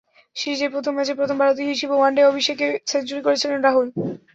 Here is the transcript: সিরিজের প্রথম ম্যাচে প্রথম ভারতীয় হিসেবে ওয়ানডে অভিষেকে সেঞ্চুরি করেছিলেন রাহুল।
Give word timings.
সিরিজের 0.35 0.73
প্রথম 0.73 0.93
ম্যাচে 0.95 1.13
প্রথম 1.19 1.37
ভারতীয় 1.41 1.69
হিসেবে 1.73 1.95
ওয়ানডে 1.97 2.21
অভিষেকে 2.31 2.67
সেঞ্চুরি 2.91 3.21
করেছিলেন 3.23 3.59
রাহুল। 3.61 3.87